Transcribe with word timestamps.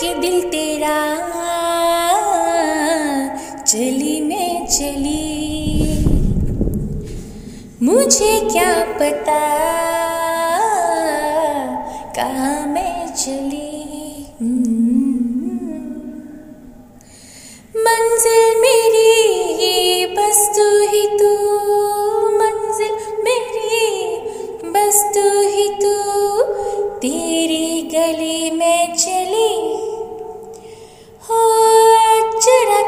के 0.00 0.14
दिल 0.14 0.40
तेरा 0.50 0.96
चली 3.66 4.20
मैं 4.20 4.66
चली। 4.66 5.22
मुझे 7.82 8.32
क्या 8.52 8.72
पता 8.98 9.40
कहा 12.16 12.66
मैं 12.66 13.06
चली। 13.14 13.72
मंजिल 17.76 18.44
मेरी 18.60 18.85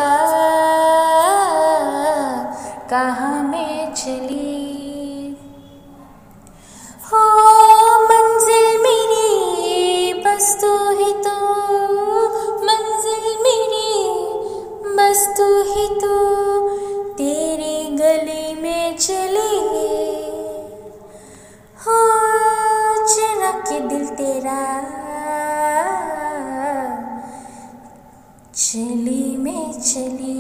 कहाँ 2.90 3.44
मैं 3.44 3.94
चली? 3.94 4.52
चली 28.55 29.37
मैं 29.37 29.71
चली। 29.82 30.34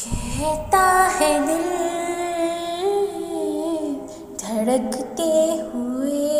कहता 0.00 0.82
है 1.18 1.30
दिल 1.46 1.68
धड़कते 4.42 5.30
हुए 5.70 6.34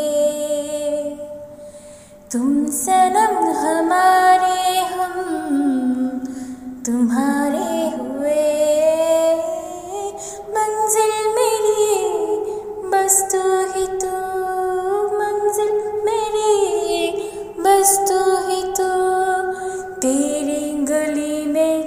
तुम 2.33 2.51
सनम 2.81 3.39
हमारे 3.63 4.81
हम 4.91 5.15
तुम्हारे 6.87 7.36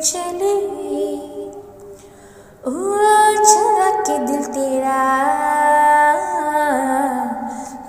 चली। 0.03 0.65
ओ 2.67 2.71
के 4.07 4.17
दिल 4.17 4.43
तेरा। 4.43 5.29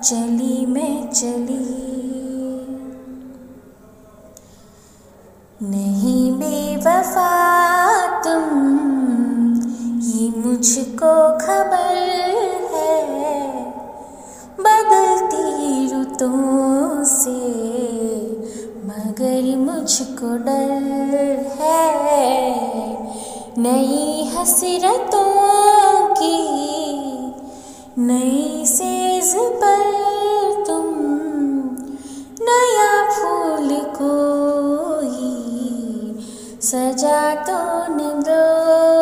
चली 0.05 0.67
मैं 0.67 1.11
चली। 1.11 1.81
नहीं 5.63 6.33
बेवफा 6.33 7.31
तुम 8.21 8.43
ये 10.01 10.29
मुझको 10.29 11.39
खबर 11.39 12.10
मुझको 20.01 20.29
डर 20.45 21.41
है। 21.57 22.29
नई 23.59 24.31
हसरतों 24.35 25.25
की, 26.15 26.39
नई 27.99 28.65
सेज 28.67 29.35
पर 29.63 30.65
तुम 30.67 30.87
नया 32.41 32.93
फूल 33.11 33.69
कोई 33.99 35.29
सजा 36.63 37.21
तो 37.45 37.59
न 37.91 38.01
दोगे 38.21 39.00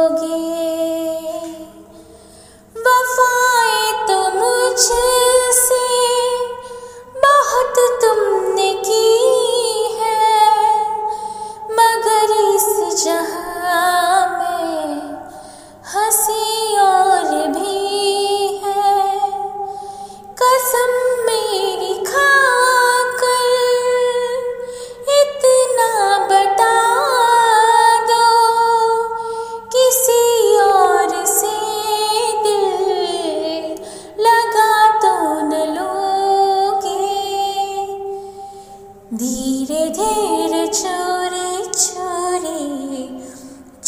जहाँ 12.99 14.27
में 14.39 15.03
हँसी 15.95 16.79
और 16.83 17.47
भी 17.53 18.47
है 18.63 19.05
कसम 20.41 20.98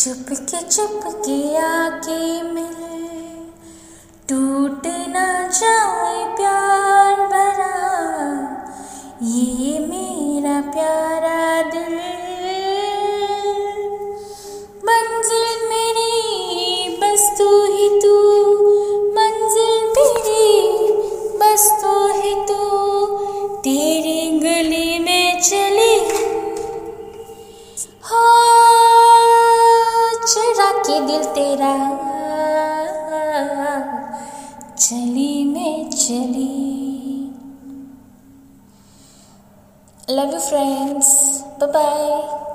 चुपके 0.00 0.62
चुपके 0.62 1.56
आके 1.56 2.42
मिले। 2.42 3.08
टूट 4.28 4.86
ना 4.86 5.48
जाए 5.48 6.36
प्यार। 6.36 6.69
के 30.72 31.00
दिल 31.00 31.24
तेरा। 31.24 31.74
चली 34.78 35.44
मैं 35.44 35.90
चली। 35.90 36.56
Love 40.10 40.32
you 40.32 40.40
friends 40.40 41.40
bye 41.60 41.66
bye 41.66 42.49